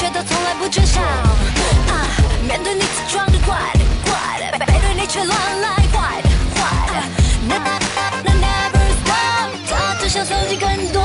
[0.00, 1.02] 却都从来不缺少。
[1.02, 2.08] 啊，
[2.48, 6.92] 面对你自装的怪的怪的，背对你却乱来坏的坏的。
[7.46, 7.68] 那那
[8.24, 10.99] 那 never stop，他只想收集更多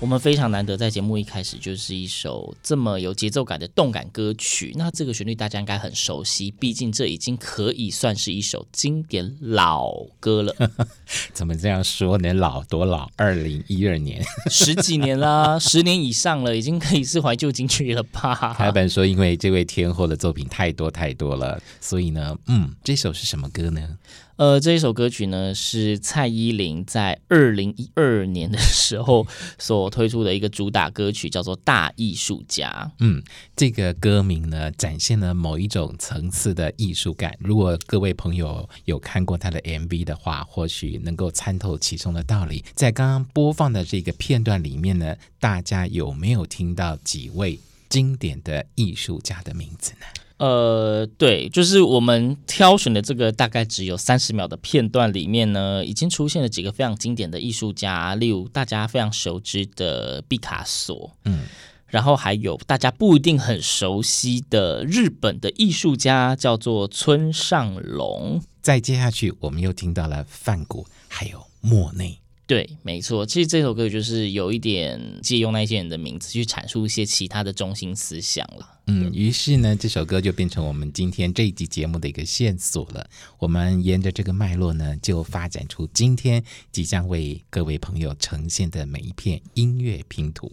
[0.00, 4.72] 我们非常难得在节目一开始就是一首这么有节奏感的动感歌曲。
[4.76, 10.54] 那这个旋律大家应该很熟悉，毕竟这已经可以算是一首经典老歌了。
[11.34, 12.32] 怎么这样说呢？
[12.32, 13.10] 老多老？
[13.16, 18.54] 二零一二年， 十几年啦， 十年以上了，已经可以是怀旧金曲了吧？
[18.56, 23.98] 台本说，因为这位天后的作品太多太多了，所以呢，嗯，这首是什么歌呢？
[24.38, 29.26] 呃，这一首歌曲呢，是蔡依林在二零一二年的时候
[29.58, 32.70] 所推出的一个主打歌曲，叫做《大艺术家》。
[33.00, 33.20] 嗯，
[33.56, 37.36] 这个歌名呢，展现了某一种层次的艺术感。
[37.40, 42.64] 如果各位朋友有看过他的 MV 的话，或许能够参透其中的道理。
[42.76, 50.06] 在刚刚播放的这个片段里面呢，大家有没有听到几位经典的艺术家的名字呢？
[50.38, 61.40] 呃，对，就是我们挑选的这个大概只有三十秒的片段里面呢，已经出现了几个非常经典的艺术家，例如大家非常熟知的毕卡索，嗯，
[61.88, 68.40] 然后还有大家不一定很熟悉的日本的艺术家，叫做村上隆。
[68.62, 72.20] 再接下去，我们又听到了梵谷，还有莫内。
[72.48, 78.66] 对，没错，其实这首歌就是有一点借用那些人的名字去阐述一些其他的中心思想了。
[78.86, 83.06] 嗯，于是呢，这首歌就变成我们今天这一集节目的一个线索了。
[83.38, 86.42] 我们沿着这个脉络呢，就发展出今天
[86.72, 90.50] 即将为各位朋友呈现的每一片音乐拼图。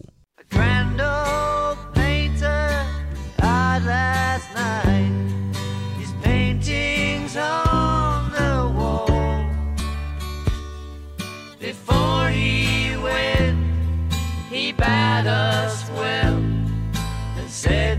[17.66, 17.95] said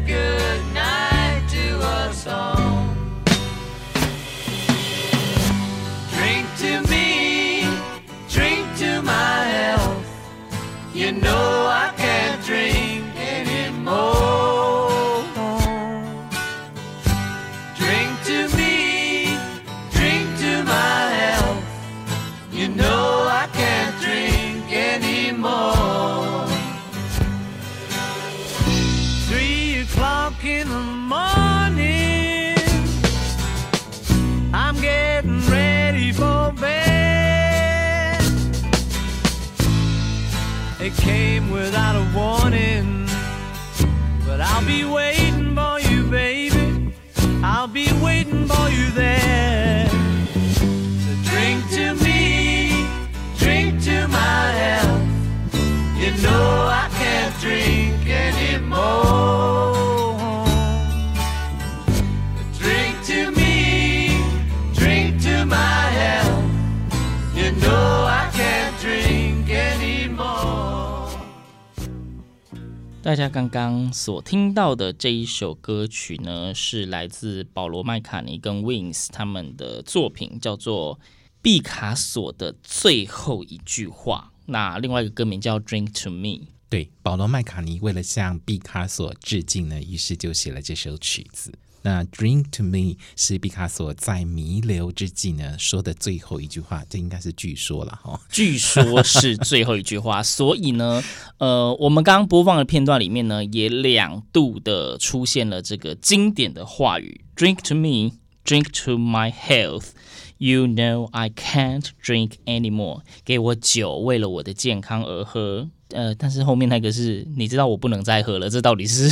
[73.07, 80.95] 大家刚刚所听到的这一首歌曲呢，是来自保罗麦卡尼跟 Wings 他们的作品，叫做
[81.41, 84.31] 《毕卡索的最后一句话》。
[84.45, 86.27] 那另外一个歌名叫《Drink to Me》。
[86.69, 91.51] 对，保罗麦卡尼为了向毕卡索致敬呢，于是就写了这首曲子。
[91.83, 101.01] 那 Drink to me 是毕卡索在弥留之际呢说的最后一句话，这应该是据说了哈，据说是最后一句话，所以呢，
[101.39, 109.92] 呃，我们刚刚播放的片段里面呢，也两度的出现了这个经典的话语：Drink to me, drink to my health.
[110.38, 113.02] You know I can't drink anymore.
[113.24, 115.68] 给我酒，为了我的健康而喝。
[115.89, 119.09] 呃，但是后面那个是你知道我不能再喝了，这到底是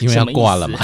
[0.00, 0.78] 因为要挂了嘛？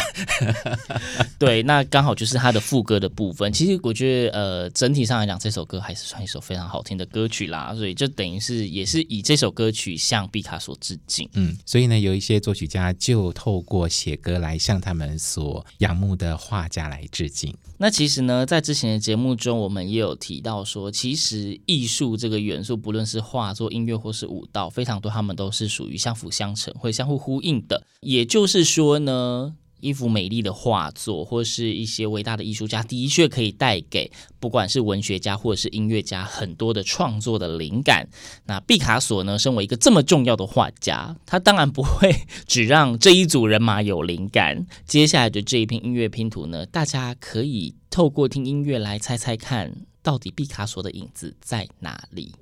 [1.38, 3.52] 对，那刚好就是他的副歌的部分。
[3.52, 7.74] 其实我觉得，呃，整体上来讲，这首歌还是算一首非常好听的歌曲啦。
[7.74, 11.28] 所以就等于是也是以这首歌曲向毕卡索致敬。
[11.34, 17.54] 嗯，所以呢，有一些作曲家就透过写歌来向他们所仰慕的画家来致敬。
[17.78, 27.82] 那其实呢，在之前的节目中，我们也有提到说，其实艺术这个元素，不论是画作、音乐或是舞蹈，非常多，他们都是属于相辅相成、会相互呼应的。
[28.00, 29.54] 也就是说呢。
[29.78, 34.10] 一幅美丽的画作，或是一些伟大的艺术家，的确可以带给
[34.40, 38.08] 不管是文学家或者是音乐家很多的创作的灵感。
[38.46, 42.10] 那毕卡索呢，身为一个这么重要的画家，他当然不会
[42.46, 44.66] 只让这一组人马有灵感。
[44.86, 49.70] 接下来的这一篇音乐拼图呢，大家可以透过听音乐来猜猜看，
[50.02, 52.32] 到底毕卡索的影子在哪里。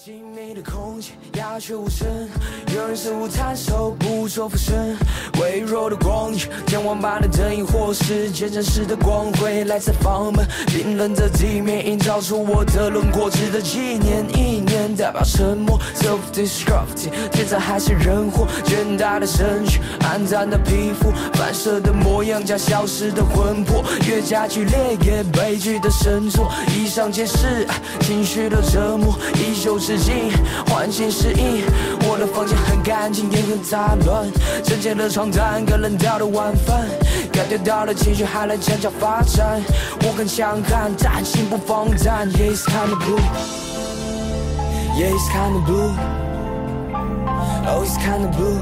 [0.00, 2.06] 静谧的空间，鸦雀无声。
[2.72, 4.96] 有人似乎弹手，不做附身。
[5.40, 14.24] 微弱的光影，天王般的灯影，或是渐层式的光辉，来自房门，冰冷的地面，映照出我的轮廓，值得纪念。
[14.36, 14.60] 一
[14.94, 17.10] 代表沉默，self-destructing。
[17.32, 26.52] 天灾还是人祸，倦怠的身躯，暗淡的皮肤，反射的模样加消失的魂魄，越加剧烈，越悲剧的神作。
[26.76, 27.66] 以上皆是
[28.00, 29.78] 情绪的折磨，依旧。
[29.78, 30.32] 致敬，
[30.66, 31.64] 环境适应。
[32.02, 34.28] 我的房间很干净，也很杂乱。
[34.62, 36.84] 整洁的床单，跟冷掉的晚饭。
[37.32, 39.62] 感觉到的情绪还来墙角发展。
[40.02, 42.28] 我很强悍，但心不放胆。
[42.32, 43.67] Yeah, it's kinda blue.
[44.98, 45.94] Yeah, it's kinda blue.
[47.68, 48.58] Oh, it's kinda blue.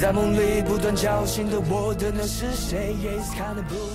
[0.00, 3.92] 在梦里不断叫醒的我的那是谁？Yeah, it's kinda blue.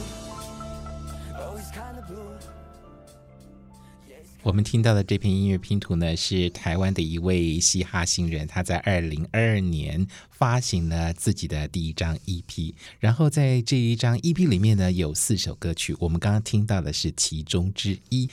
[4.43, 18.29] 我们听到的这篇音乐拼图呢，是台湾的一位嘻哈新人，他在二零二二年发行了自己的第一张 EP，然后在这一张 EP 里面呢，有四首歌曲，我们刚刚听到的是其中之一，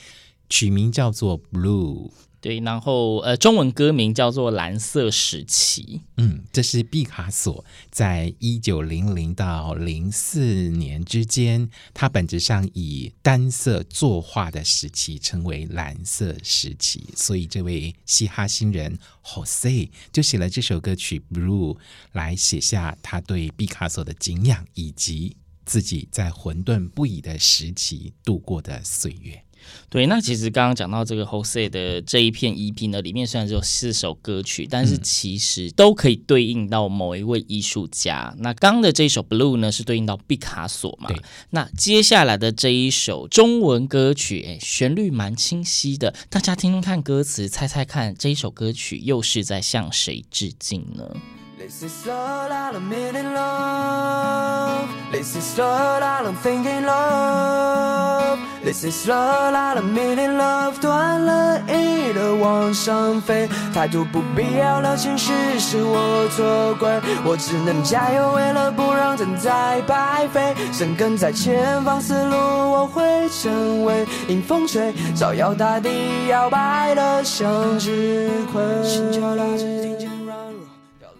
[0.47, 2.07] 取名叫做《Blue》。
[2.41, 5.83] 对，然后呃，中文歌名叫做《蓝色时期》。
[6.15, 17.03] 嗯，这是毕卡索在一九零零到零四年之间，他本质上以单色作画的时期称为蓝色时期。
[17.15, 21.73] 所以，这位嘻哈新人 Jose 就写了这首歌曲《Blue》，
[22.13, 25.35] 来写下他对毕卡索的敬仰，以及
[25.65, 29.43] 自己在混沌不已的时期度过的岁月。
[29.89, 38.33] 对，那其实刚刚讲到这个 Jose 的这一片 EP 呢，里面虽然只有四首歌曲，但是其实都可以对应到某一位艺术家。
[38.35, 41.07] 嗯、那刚刚的这一首 Blue 呢，是对应到毕卡索嘛？
[41.09, 41.21] 对。
[41.49, 51.15] 那接下来的这一首中文歌曲，哎，旋律蛮清晰的，大家听听看歌词，猜猜看这一首歌曲又是在向谁致敬呢
[51.59, 54.87] ？This is love, I'm in love.
[55.11, 58.39] This is love, I'm thinking love.
[58.63, 60.79] This is love, I'm in love.
[60.79, 70.55] 断了翼的往上飞，太多不必要的情绪使我错怪，我只能加油，为了不让等待白费。
[70.71, 75.89] 生根在前方，思路我会成为迎风吹，照耀大地
[76.29, 78.61] 摇摆的向日葵。
[78.85, 80.09] 心跳拉直，听见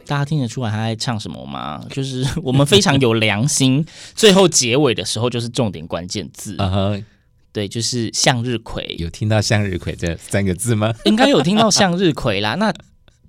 [0.10, 1.86] 大家听得出来他在唱什么吗？
[1.92, 3.86] 就是 我们非常有良心，
[4.16, 7.04] 最后结尾的时候就是重点关键字啊，uh-huh.
[7.54, 8.96] 对，就是向日葵。
[8.98, 10.92] 有听到向日葵这三个字吗？
[11.06, 12.56] 应该有听到向日葵啦。
[12.56, 12.74] 那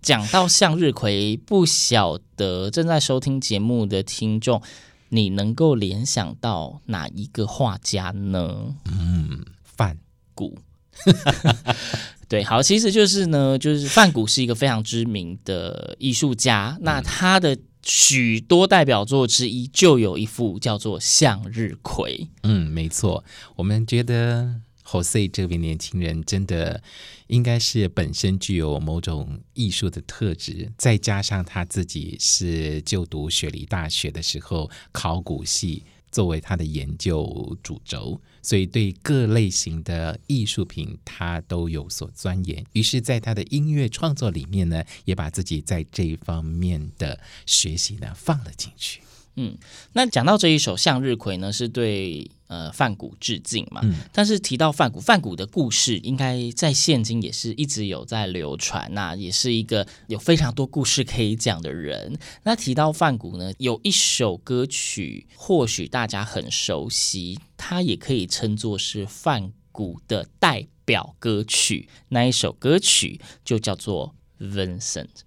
[0.01, 4.63] 讲到向日葵，不晓得正在收听节目的听众，
[5.11, 8.75] 你能够联想到哪一个画家呢？
[8.87, 9.99] 嗯，梵
[10.35, 10.57] 谷。
[12.31, 22.19] 对，好，其实就是呢，就是梵谷是一个非常知名的艺术家，那他的许多代表作之一就有一幅叫做《向日葵》。
[22.45, 23.25] 嗯，没错，
[23.57, 26.81] 我们觉得 Jose 这位年轻人真的
[27.27, 38.21] 应该是本身具有某种艺术的特质，再加上他自己是就读雪梨大学的时候，考古系作为他的研究主轴。
[38.43, 42.65] 所以，对各类型的艺术品，他都有所钻研。
[42.73, 49.03] 于是，在他的音乐创作里面呢，也把自己在这一方面的学习呢放了进去。
[49.41, 49.57] 嗯，
[49.95, 53.81] 那讲到这一首《向日葵》呢，是对呃范谷致敬嘛。
[53.83, 53.95] 嗯。
[54.13, 62.19] 但是提到范谷，范谷的故事应该在现今也是一直有在流传，那也是一个有非常多故事可以讲的人。
[62.43, 71.89] 那提到范谷呢，有一首歌曲，或许大家很熟悉，它也可以称作是范谷的代表歌曲。
[72.11, 75.25] 那一首歌曲就叫做 Vincent。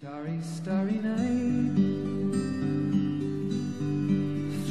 [0.00, 1.81] Starry, starry night.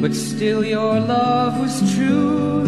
[0.00, 2.62] But still, your love was true.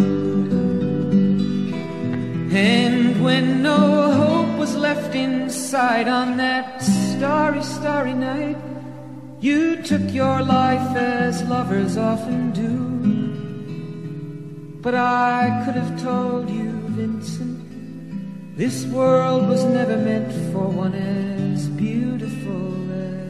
[2.52, 8.56] And when no hope was left inside on that starry, starry night,
[9.40, 12.90] you took your life as lovers often do.
[14.82, 21.68] But I could have told you, Vincent, this world was never meant for one as
[21.68, 23.29] beautiful as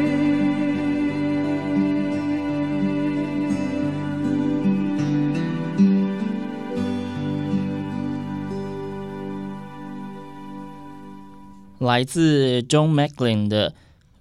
[11.79, 13.73] 来自 John McLean 的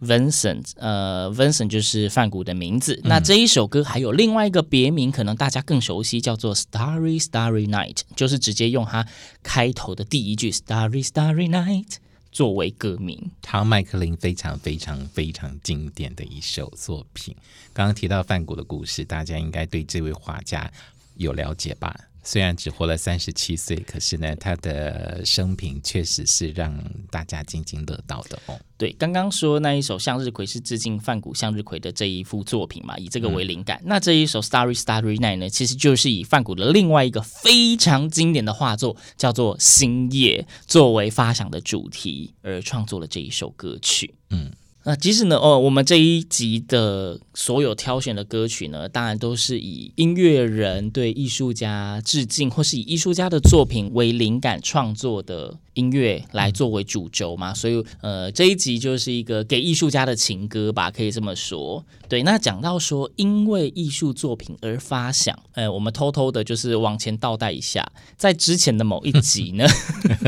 [0.03, 3.01] Vincent，呃，Vincent 就是梵谷的名字。
[3.05, 9.07] 那这一首歌还有另外一个别名，可能大家更熟悉，叫做 Starry Starry Night，就是直接用它
[9.45, 11.99] 开头的第一句 Starry Starry Night
[12.33, 13.31] 作为歌名。
[13.41, 17.37] 唐麦克林非常非常非常经典的一首作品。
[17.73, 20.69] 刚刚提到梵谷的故事，大家应该对这位画家
[21.17, 21.95] 有了解吧？
[22.25, 26.77] 虽然只活了三十七岁，可是呢，他的生平确实是让
[27.11, 28.59] 大家津津乐道的哦。
[28.77, 33.79] 对，刚刚说那一首《向日葵》是致敬梵谷向日葵的这一幅作品嘛，以这个为灵感。
[33.79, 44.15] 嗯、那这一首《Starry Starry Night》呢，其实就是以梵谷的另外一个非常经典的画作，叫做《星夜》作为发想的主题而创作了这一首歌曲。
[44.31, 44.53] 嗯。
[44.85, 57.55] 那即使呢，哦，我们这一集的所有挑选的歌曲呢，当然都是以音乐人对艺术家致敬，或是以艺术家的作品为灵感创作的音乐来作为主轴嘛。
[57.55, 61.85] 所以，呃，这一集就是一个给艺术家的情歌吧，可以这么说。
[62.09, 67.87] 对，那讲到说因为艺术作品而发想，呃，我们偷偷的就是往前倒带一下，
[68.17, 69.65] 在之前的某一集呢，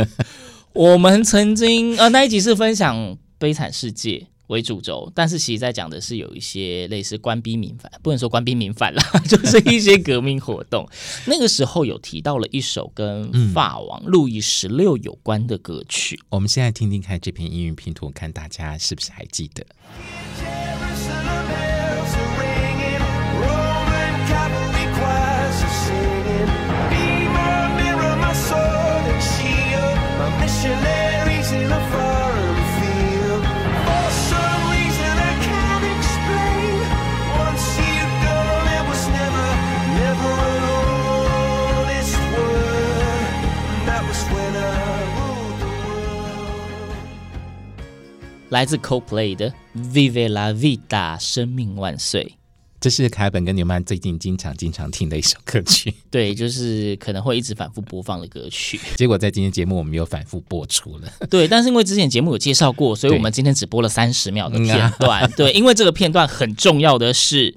[0.73, 2.97] 我们曾经呃那一集是分享
[3.37, 4.19] 《悲惨世界》。
[4.49, 10.89] 为主轴，但是其实在讲的是有一些类似官逼民反，不能说官逼民反啦， 就是一些革命活动。
[11.27, 19.65] 那个时候有提到了一首跟法王路易十六有关的歌曲，我们现在听听看这篇音乐拼图，看大家是不是还记得。
[48.55, 50.87] 来自 Coldplay 的《Viva La Vida》，
[51.19, 52.37] 生命万岁。
[52.81, 55.93] 这是凯本跟纽曼最近经常经常听的一首歌曲。
[56.09, 58.79] 对，就是可能会一直反复播放的歌曲。
[58.95, 61.13] 结果在今天节目我们又反复播出了。
[61.29, 65.29] 对，但是因为之前节目有介绍过，所以我们今天只播了三十秒的片段。
[65.37, 67.57] 对，因为这个片段很重要的是，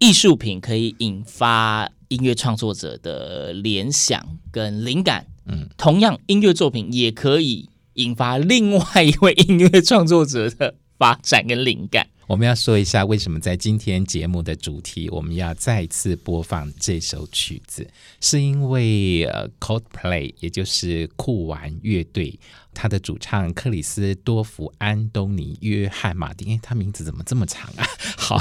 [0.00, 5.28] 艺术品可以引发音乐创作者的联想跟灵感。
[5.46, 12.08] 嗯，同样音乐作品也可以引发另外一位音乐创作者的发展跟灵感。
[12.26, 17.86] 我们要说一下为什么在今天节目的主题，我们要再次播放这首曲子，
[18.18, 22.40] 是因为呃，Coldplay，也就是酷玩乐队，
[22.72, 27.86] 他的主唱克里斯多福安东尼约翰马丁，诶，他名字怎么这么长啊？
[28.16, 28.40] 好，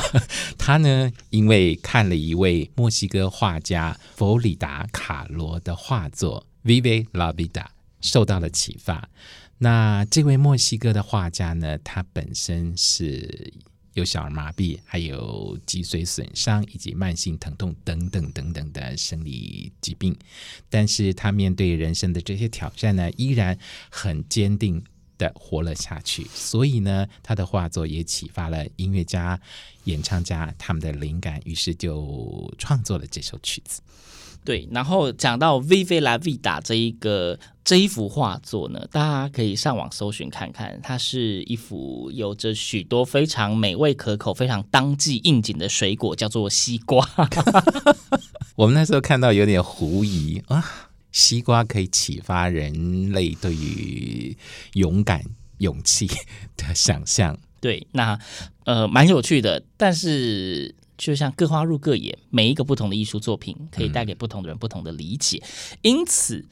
[0.58, 7.50] 他呢，因为看了一位墨西哥画家弗里达卡罗的画作《Vive la Vida》，
[8.00, 9.10] 受到了启发。
[9.64, 13.54] 那这位墨西哥的画家呢，他本身是。
[13.94, 20.18] 有小儿麻痹，还有脊髓损伤以及慢性疼痛等等等等的生理疾病，
[20.68, 23.56] 但是他面对人生的这些挑战呢，依然
[23.92, 24.84] 很坚定
[25.20, 26.26] 的活了下去。
[26.34, 29.40] 所以呢，他的画作也启发了音乐家、
[29.84, 33.80] 演唱家他们的灵感，于是就创作了这首曲子。
[34.46, 47.08] 对，然后讲到《Vive la Vida》这一个这一幅画作呢，大家可以上网搜寻看看，它是一幅有着许多非常美味可口、非常当季应景的水果，叫做西瓜。
[48.56, 54.38] 我们那时候看到有点狐疑啊，西瓜可以启发人类对于
[54.74, 55.24] 勇敢、
[55.60, 56.06] 勇气
[56.58, 57.40] 的想象。
[57.62, 58.20] 对，那
[58.66, 60.76] 呃蛮有趣的，但是。
[61.04, 65.42] 就像各花入各眼，每一个不同的艺术作品可以带给不同的人不同的理解。
[65.44, 66.46] 嗯、因此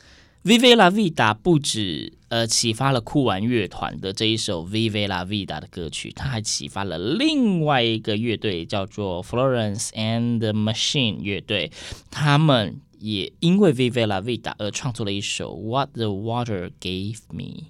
[0.44, 11.72] ，Vive la Vida 不止呃启发了酷玩乐团的这一首 Vive la Vida 的歌曲，它还启发了另外一个乐队，叫做 Florence and the Machine 乐队。
[12.10, 17.68] 他们也因为 Vive la Vida 而创作了一首 What the Water Gave Me。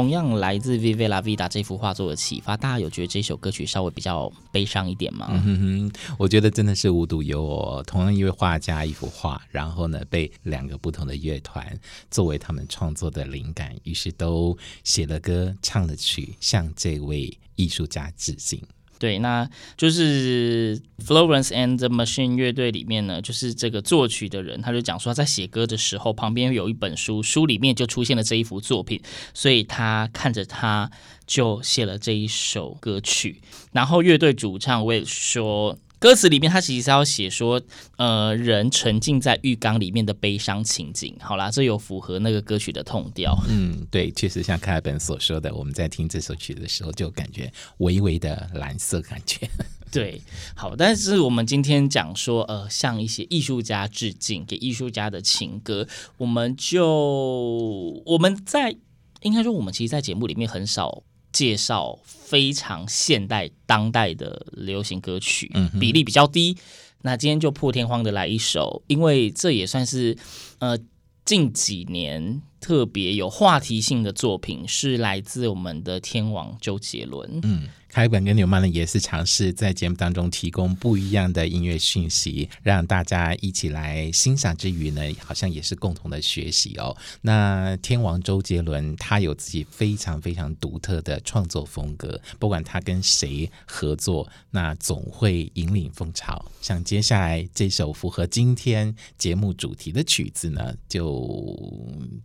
[0.00, 5.26] 同样来自 Vive la Vida 这幅画作的启发，大家有觉得这首歌曲稍微比较悲伤一点吗？
[5.30, 11.78] 嗯哼哼，我觉得真的是无独有偶，同样一位画家一幅画，然后呢被两个不同的乐团
[12.10, 18.58] 作为他们创作的灵感，于是都写了歌，唱了曲，向这位艺术家致敬。
[19.00, 29.00] 对，那就是 Florence and the Machine 乐队里面呢，就是这个作曲的人，他就讲说他在写歌的时候，旁边有一本书，书里面就出现了这一幅作品，
[29.32, 30.90] 所以他看着他
[31.26, 33.40] 就写了这一首歌曲。
[33.72, 35.78] 然后乐队主唱也说。
[36.00, 37.60] 歌词里面，它其实是要写说，
[37.98, 41.14] 呃，人沉浸在浴缸里面的悲伤情景。
[41.20, 43.36] 好啦，这有符合那个歌曲的痛调。
[43.50, 49.46] 嗯，对，确实像凯本所说的，我们在听这首曲的时候，就感觉微微的蓝色感觉。
[49.92, 50.22] 对，
[50.56, 55.86] 好，但是我们今天讲说，呃，向一些艺术家致敬，给艺术家的情歌，
[56.16, 58.74] 我们就我们在
[59.20, 61.02] 应该说，我们其实，在节目里面很少。
[61.32, 66.56] 介绍非常现代当代的流行歌曲，比例比较低。
[67.02, 70.16] 那今天就破天荒的来一首，因为这也算是
[70.58, 70.78] 呃
[71.24, 77.40] 近几年特别有话题性的作品，是来自我们的天王周杰伦。
[77.42, 77.68] 嗯。
[77.90, 86.96] 开本跟纽曼呢也是尝试在节目当中提供不一样的音乐讯息，让大家一起来欣赏之余呢，好像也是共同的学习哦。
[87.20, 96.44] 那天王周杰伦他有自己非常非常独特的创作风格，不管他跟谁合作，那总会引领风潮。
[96.60, 101.58] 像接下来这首符合今天节目主题的曲子呢，就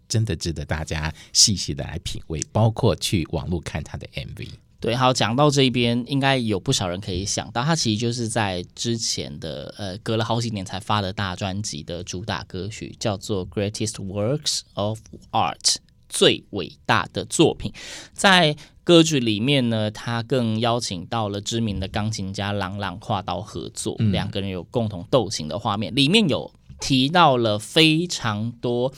[0.07, 4.47] 真的值得大家细细的来品味，包括去网络看他的 MV。
[4.85, 14.99] 对，好，讲到这边，应该有不少人可以想到，他其实就是在之前的呃，隔了好几年才发的大专辑的主打歌曲，叫做《Greatest Works of
[15.31, 15.57] Art》，
[16.07, 17.73] 最伟大的作品。
[18.13, 28.93] 在歌曲里面呢，他更邀请到了知名的钢琴家郎朗跨刀合作，嗯、两个人有共同斗琴的画面，里面有提到了非常多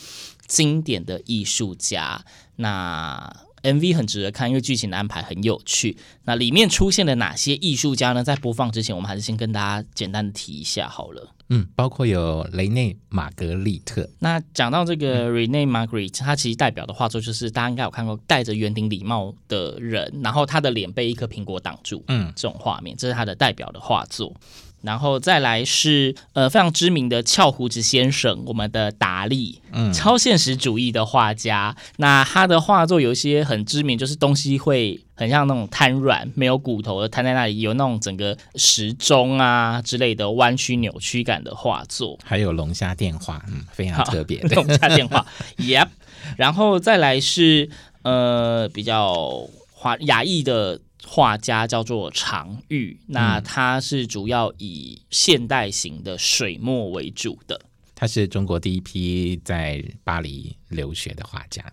[0.46, 2.22] 经典的艺术家。
[2.56, 5.96] 那 MV 很值得看，因为剧情的安排很有趣。
[6.24, 8.22] 那里面出现了哪些艺术家呢？
[8.22, 11.34] 在播放之前，我们还是先跟大家简单的提一下好了。
[11.50, 14.06] 嗯，包括有雷内玛格丽特。
[14.18, 24.34] 那讲到这个 Rene Magritte，他其实代表的画作就是大家应该有看过戴着圆顶礼帽的人，然后他的脸被一颗苹果挡住，嗯，这种画面，这是他的代表的画作。
[24.82, 31.76] 然后再来是呃非常知名的翘胡子先生，我们的达利，嗯，超现实主义的画家。
[31.96, 42.18] 那他的画作有一些很知名，就是东西会很像那种瘫软、没有骨头的瘫在那里，有那种整个时钟啊之类的弯曲扭曲感的画作。
[42.24, 44.40] 还有龙虾电话，嗯，非常特别。
[44.42, 45.26] 龙虾电话，
[45.58, 45.88] Yep。
[46.36, 47.68] 然后再来是
[48.02, 50.80] 呃比较华雅裔的。
[51.10, 57.58] 画家叫做常玉，那他是主要以现代型的水墨为主的。
[57.94, 61.64] 他是中国第一批在巴黎留学的画家。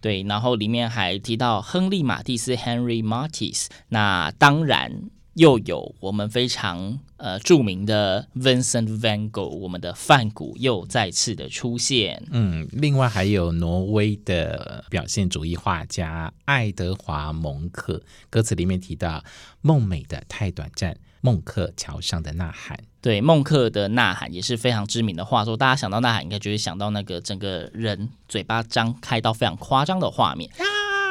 [0.00, 3.66] 对，然后里面还提到亨利·马蒂斯 （Henry Matisse）。
[3.88, 5.10] 那当然。
[5.34, 12.22] 又有我们非常呃著名的 Vincent Van Gogh，我们的梵谷又再次的出现。
[12.30, 19.24] 嗯，另外还有挪威的表现主义画家爱德华蒙克，歌词里面提到
[19.60, 22.78] “梦美的太短暂”，孟克桥上的呐喊。
[23.00, 30.48] 对，孟克的呐喊也是非常知名的画作，大家想到呐喊，应该就会想到那个整个人嘴巴张开到非常夸张的画面。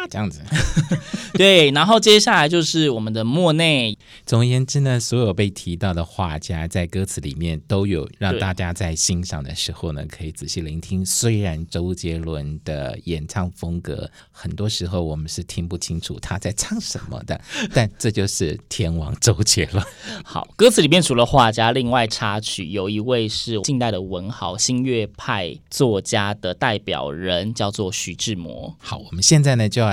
[0.09, 0.41] 这样子，
[1.33, 3.97] 对，然后接下来就是我们的莫内。
[4.25, 11.05] 总而言之呢，所有被提到的画家在歌词里面都有让大家在欣赏的时候呢，可以仔细聆听。
[11.05, 17.39] 虽然周杰伦的演唱风格很多时候我们是听不清楚他在唱什么的，
[17.73, 19.83] 但这就是天王周杰伦。
[20.23, 28.75] 好，歌词里面除了画家，另外插曲有一位是近代的文豪、新月派作家的代表人，叫做徐志摩。
[28.79, 29.92] 好，我们现在呢就要。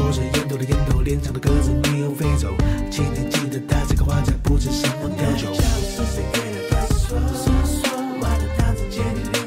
[0.00, 2.48] 握是烟斗的烟斗，脸上的鸽子没有飞走。
[2.90, 5.50] 青青记得他摘个花在不子什么雕酒。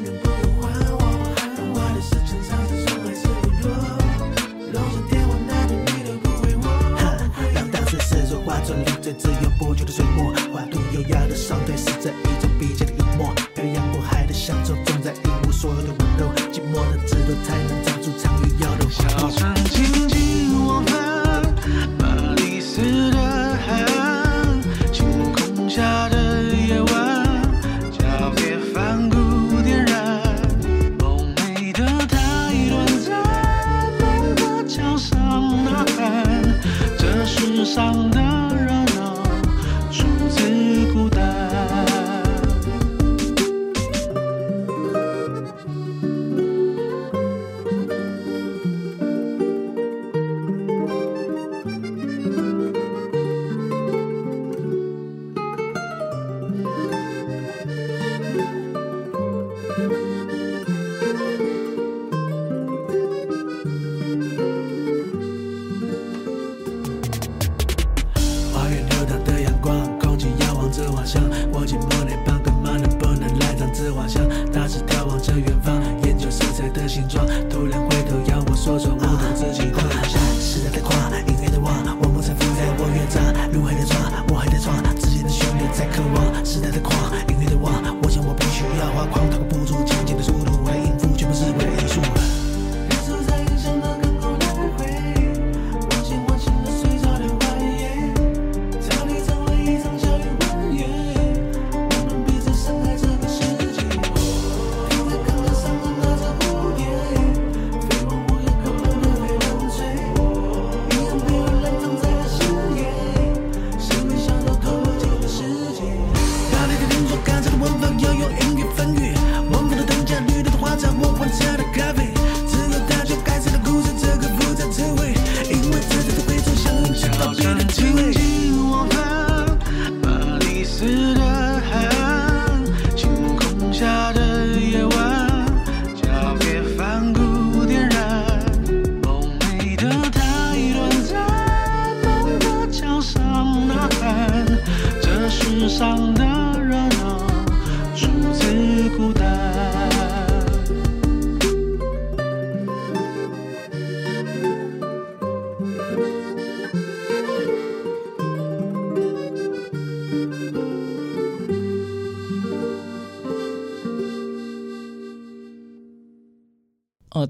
[0.03, 0.99] 的不用还我，
[1.93, 2.63] 的是墙上还
[3.13, 3.23] 是？
[5.09, 6.65] 电话那头你都不回我。
[7.53, 14.73] 让当时四周画作里最自由不羁的水墨，画图优雅的双腿，是这一种笔尖的幽默，漂洋过海的乡愁。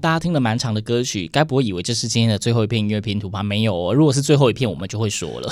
[0.04, 3.42] 大家听了蛮长的歌曲，该不会以为这是今天的最后一片音乐拼图吧？
[3.42, 5.50] 没有哦，如果是最后一片，我们就会说了。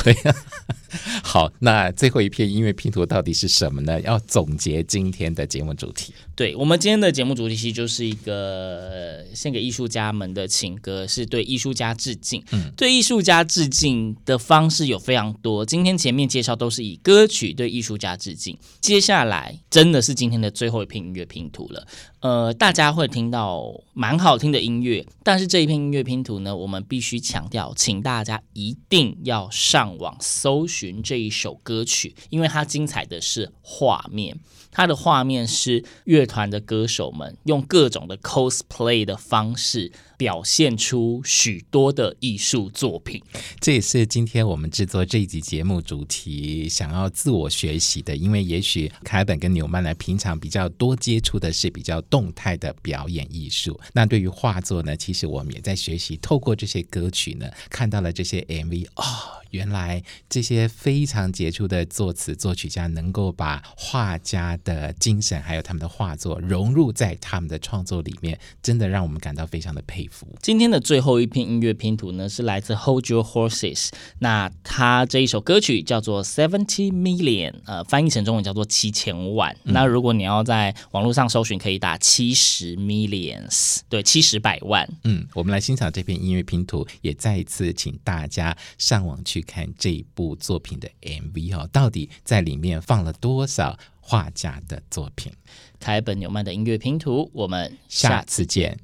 [1.22, 4.00] 好，那最后一片音乐拼图到底是什么呢？
[4.02, 6.12] 要总结今天的节目主题。
[6.34, 12.42] 对，我们今天的节目主题其实就是一个献给艺术家们的情歌，是对艺术家致敬。
[12.52, 15.64] 嗯，对艺术家致敬的方式有非常多。
[15.64, 21.86] 今天前面介绍都是以歌曲对艺术家致敬，接下来真的是今天的最后一片音乐拼图了。
[22.20, 34.40] 呃，大家会听到蛮好听的音乐，但是这一片音乐拼图呢，我们必须强调，请大家一定要上网搜寻这一首歌曲，因为它精彩的是画面。
[34.74, 43.20] 它的画面是乐团的歌手们用各种的 cosplay 的方式表现出许多的艺术作品。
[43.58, 53.80] 这也是今天我们制作这一集节目主题想要自我学习的，因为也许凯本跟纽曼呢平常比较多接触的是比较动态的表演艺术。
[53.92, 59.02] 那对于画作呢，其实我们也在学习，透过这些歌曲呢，看到了这些 MV、哦。
[59.50, 70.11] 原来这些非常杰出的作词作曲家能够把画家的精神还有他们的画作融入在他们的创作里面，真的让我们感到非常的佩服。
[70.40, 73.90] 今天的最后一篇音乐拼图呢，是来自 Hold Your Horses。
[74.18, 79.54] 那他这一首歌曲叫做 Seventy Million，呃，翻译成中文叫做七千万。
[79.64, 84.88] 嗯、那如果你要在网络上搜寻，可以打七十 millions，对，七十百万。
[85.04, 89.42] 嗯，我们来欣赏这篇音乐拼图，也再一次请大家上网去。
[89.52, 95.32] 看这一部作品的 MV 哦，到底在里面放了多少画家的作品？
[95.78, 98.78] 凯本纽曼的音乐拼图，我们下次见。